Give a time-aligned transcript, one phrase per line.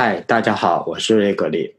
[0.00, 1.74] 嗨，大家好，我是瑞格里。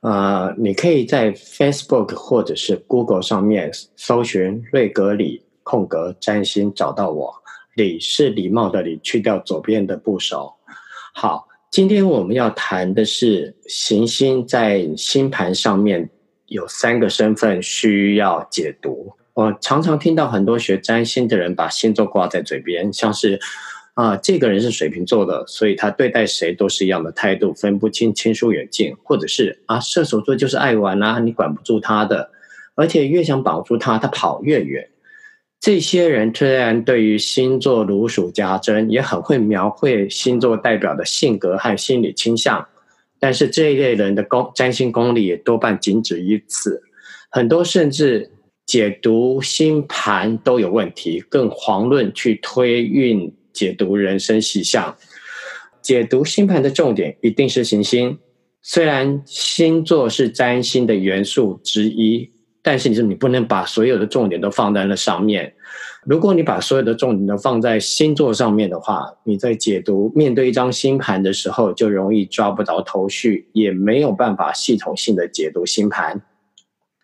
[0.00, 7.34] 呃，你可以在 Facebook 或者是 Google 上面搜寻瑞格里空格占星找到我。
[7.74, 10.54] 礼是礼貌的礼，去掉左边的部首。
[11.14, 16.08] 好，今天我们要谈的是行星在星盘上面
[16.46, 19.12] 有三个身份需要解读。
[19.32, 23.40] 我常常听到很多学占星的人把星座挂在嘴边，像是。
[23.94, 32.28] 啊，这个人是水瓶座的，所以他对待谁都是一样的态度，分不清亲疏远近，或者是啊，射手座就是爱玩啊，你管不住他的，
[32.74, 34.88] 而且越想绑住他，他跑越远。
[35.60, 42.66] 这些人虽然对于星座如数家珍，也很会描绘星座代表的性格和心理倾向，
[43.20, 46.82] 但是这一类人的功占星功力也多半仅止于此，
[47.30, 48.28] 很多甚至
[48.66, 53.32] 解读星盘都有问题，更遑论去推运。
[53.54, 54.94] 解读人生细项，
[55.80, 58.18] 解读星盘的重点一定是行星。
[58.60, 62.30] 虽然星座是占星的元素之一，
[62.62, 65.54] 但是你说你不能把所有的重点都放在那上面。
[66.04, 76.20] 如果你把所有的重点都放在星座上面的话，你在解读面对一张星盘的时候，就容易抓不着头绪，也没有办法系统性的解读星盘。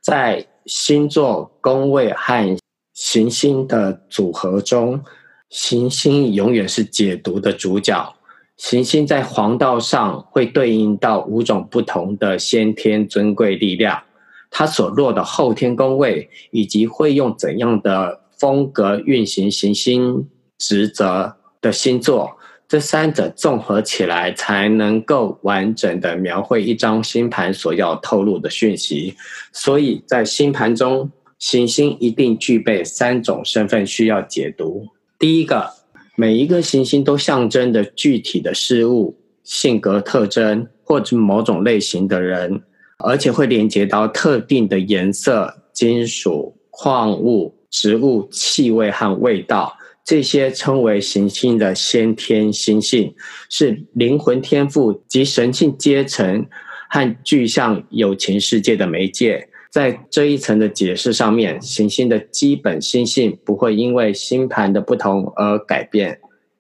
[0.03, 2.57] 在星座宫位和
[2.95, 5.03] 行星的组合中。
[5.51, 8.15] 行星永远是解读的主角。
[8.57, 14.03] 行星在黄道上会对应到五种不同的先天尊贵力量，
[14.51, 20.29] 它所落的后天宫位，以及会用怎样的风格运行行星
[20.59, 22.37] 职责的星座，
[22.69, 29.17] 这三者综合起来，才能够完整的描绘一张星盘所要透露的讯息。
[29.53, 34.87] 所以在星盘中，行星一定具备三种身份需要解读。
[35.21, 35.69] 第一个，
[36.17, 42.63] 每一个行星都象征着具体的事物、性格特征或者某种类型的人，
[43.05, 53.15] 而且会连接到特定的颜色、金属、矿物、植物、气味和味道，这些称为行星的先天星性，
[53.51, 56.47] 是灵魂天赋及神性阶层
[56.89, 59.50] 和具象有情世界的媒介。
[59.71, 66.19] 在这一层的解释上面，行星的基本星性不会因为星盘的不同而改变。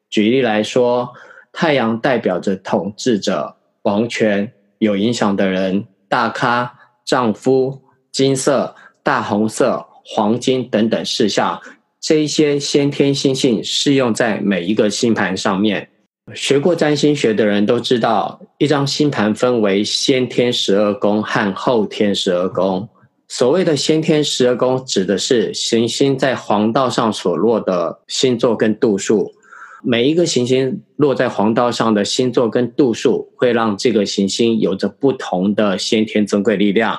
[0.09, 1.10] 举例来说，
[1.53, 6.72] 太阳代表着统治者、王权、有影响的人、大咖、
[7.04, 7.82] 丈夫、
[8.12, 11.60] 金色、大红色、黄金等等事项，
[12.00, 15.88] 这一些先天星性适用在每一个星盘上面。
[16.32, 22.88] 学过占星学的人都知道，一张星盘分为先天十二宫和后天十二宫。
[23.32, 29.32] 所谓的先天十二宫，指的是行星在黄道上所落的星座跟度数。
[29.84, 36.98] 每一个行星落在黄道上的星座跟度数，会让这个行星有着不同的先天尊贵力量，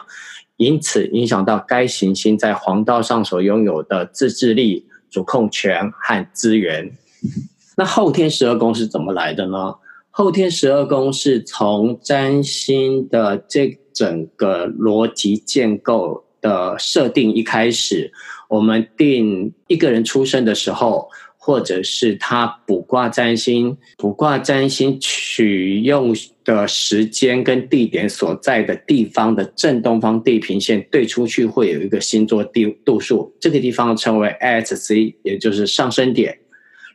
[0.55, 6.93] 因此影响到该行星在黄道上所拥有的自制力、主控权和资源。
[7.75, 9.75] 那后天十二宫是怎么来的呢？
[10.13, 18.11] 后天十二宫是从占星的这整个逻辑建构的设定一开始，
[18.49, 21.07] 我们定一个人出生的时候，
[21.37, 36.37] 或者是他卜卦占星，卜卦占星取用的时间跟地点所在的地方的正东方地平线对出去，会有一个星座度度数，这个地方称为 ASC，也就是上升点。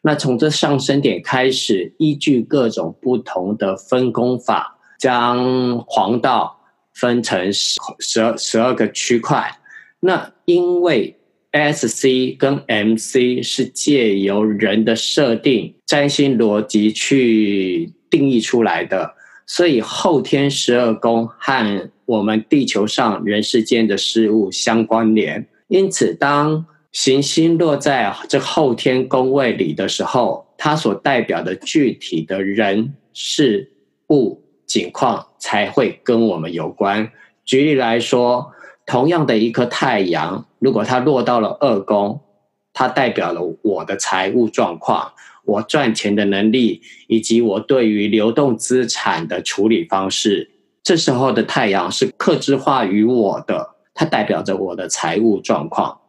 [0.06, 6.54] 那从这上升点开始，依据各种不同的分工法，将黄道。
[6.98, 9.58] 分成十十二十二个区块，
[10.00, 11.14] 那因为
[11.52, 19.12] SC 跟 MC 是借由人的设定占星逻辑去定义出来的，
[19.46, 25.46] 所以后天十二宫和我们地球上人世间的事物相关联。
[25.68, 26.64] 因此，当
[26.96, 33.70] 行星落在这后天宫位里的时候，它所代表的具体的人事
[34.08, 34.42] 物。
[34.66, 37.12] 情况才会跟我们有关。
[37.44, 38.50] 举例来说，
[38.86, 42.18] 同样的一颗太阳，如果它落到了二宫，
[42.72, 45.12] 它代表了我的财务状况、
[45.44, 50.50] 我赚钱的能力，以及我对于流动资产的处理方式。
[50.82, 56.00] 这时候的太阳是克制化于我的，它代表着我的财务状况。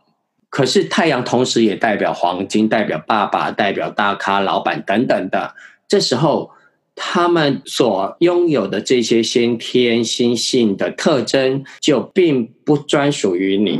[0.49, 5.55] 可是太阳同时也代表黄金，代表爸爸，代表大咖、老板等等的。
[5.87, 6.51] 这时候。
[6.99, 13.79] 他们所拥有的这些先天星性的特征，就并不专属于你，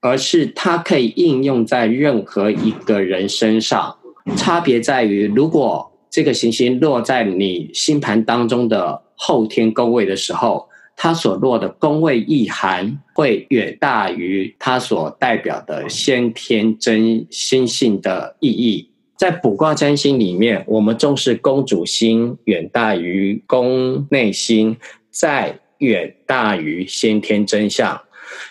[0.00, 3.96] 而是它可以应用在任何一个人身上。
[4.34, 18.90] 差别在于，如果这个行星落在你星盘当中的后天宫位的时候，它所落的宫位意涵会远大于它所代表的先天真心性的意义。
[19.16, 24.76] 在卜卦占星里面，我们重视宫主心远大于宫内心，
[25.10, 28.00] 再远大于先天真相。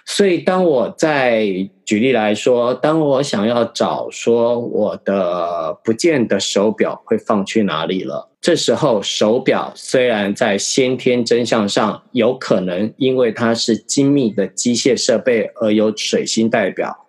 [0.05, 1.47] 所以，当我在
[1.85, 17.01] 举例来说，当我想要找说我的不见的手表会放去哪里了，这时候手表虽然在先天真相上有可能因为它是精密的机械设备而有水星代表。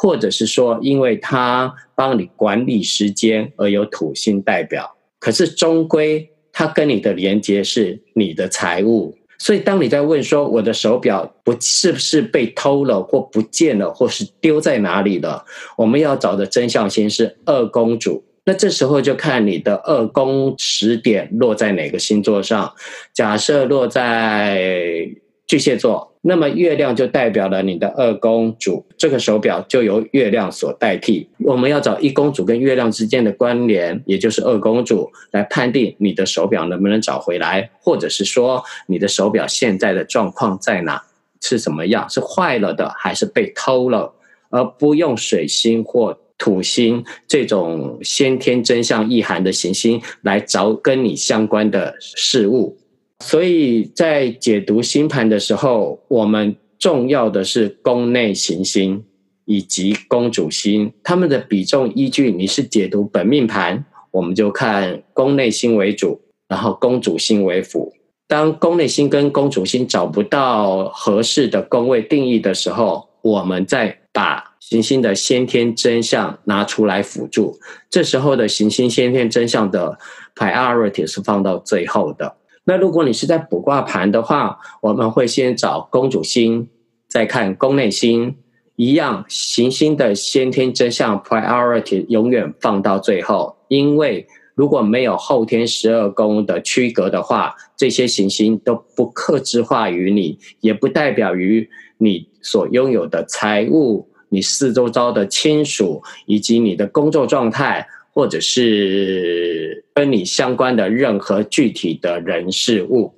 [0.00, 9.16] 或者是说，因为它帮你管理时间而有土星代表，可是终归它跟你的连接是你的财务。
[9.38, 15.44] 所以当你在问说我的手表不是不是被偷了或不见了，或是丢在哪里了，
[15.76, 18.24] 我们要找的真相先是二公主。
[18.44, 22.72] 那这时候就看你的二宫时点落在哪个星座上。
[23.12, 25.06] 假设落在
[25.48, 26.14] 巨蟹座。
[26.20, 31.26] 那么月亮就代表了你的二宫主，这个手表就由月亮所代替。
[31.38, 41.02] 我们要找一宫主跟月亮之间的关联，也就是二宫主，来判定你的手表能不能找回来，或者是说你的手表现在的状况在哪，
[41.40, 44.12] 是怎么样，是坏了的还是被偷了，
[44.50, 52.76] 而不用水星或土星这种先天真相意涵的行星来找跟你相关的事物。
[53.24, 59.04] 所以在解读星盘的时候，我们重要的是宫内行星
[59.44, 67.92] 以及宫主星，他们的比重依据你是解读本命盘，我们就看宫内星为主，然后宫主星为辅。
[68.28, 77.58] 当宫内星跟宫主星找不到合适的宫位定义的时候，我们再把行星的先天真相拿出来辅助。
[77.90, 79.98] 这时候的行星先天真相的
[80.36, 82.36] priority 是放到最后的。
[82.68, 86.68] 那如果你是在卜卦盘的话，我们会先找宫主星，
[87.08, 88.36] 再看宫内星，
[88.76, 107.88] 一样行星的先天真相 priority 永远放到最后，因为如果没有后天十二宫的区隔的话，这些行星都不克制化于你，也不代表于你所拥有的财务、你四周遭的亲属以及你的工作状态。
[108.18, 113.14] 或者是跟你相关的任何具体的人事物。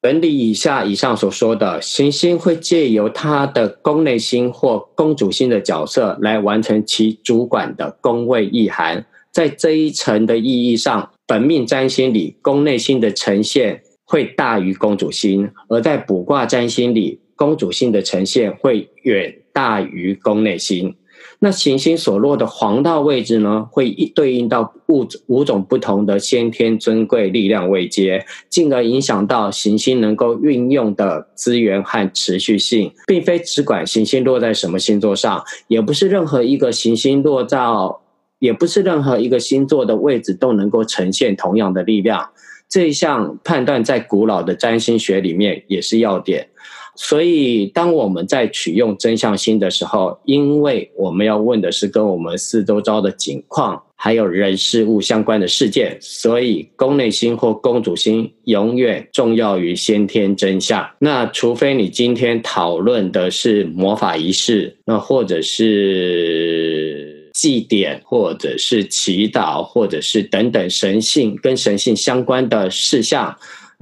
[0.00, 9.06] 本理以下以上所说的行星会借由它的宫内星或宫主星的角色来完成其主管的宫位意涵。
[9.30, 20.96] 在这一层的意义上，本命占星里宫内星的呈现会大于宫主星，而在卜卦占星里，宫主星的呈现会远大于宫内星。
[21.38, 38.02] 那行星所落的黄道位置呢，会一对应到五五种不同的先天尊贵力量位阶，进而影响到行星能够运用的资源和持续性，并非只管行星落在什么星座上，也不是任何一个行星落到，
[38.38, 42.30] 也不是任何一个星座的位置都能够呈现同样的力量。
[42.68, 46.48] 这一项判断在古老的占星学里面也是要点。
[46.94, 60.86] 所以，当我们在取用真相星的时候，因为我们要问的是跟我们四周遭的景况，还有人事物相关的事件，所以宫内星或宫主星永远重要于先天真相。
[60.98, 73.34] 那除非你今天讨论的是魔法仪式，那或者是祭典，或者是祈祷，或者是等等神性跟神性相关的事项。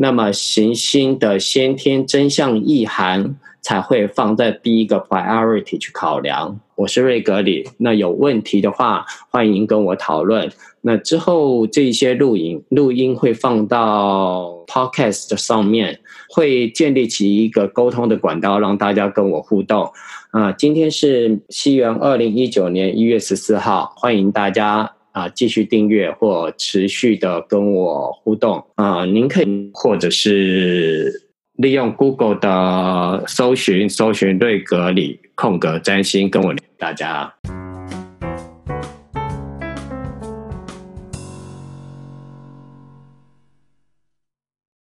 [0.02, 6.58] 那么行星的先天真相意涵才会放在第一个 priority 去考量。
[6.74, 10.50] 我是瑞格里，那有问题的话，欢迎跟我讨论。
[10.80, 19.92] 那之后这些录影录音会放到 podcast 上面，会建立起一个沟通的管道，让大家跟我互动。
[20.30, 24.92] 啊，今天是西元二零一九年一月十四号，欢迎大家。
[25.12, 29.04] 啊，继续订阅或持续的跟我互动啊！
[29.04, 37.34] 您可以或者是利用 Google 的搜寻，搜寻瑞格里空格占星，跟我大家。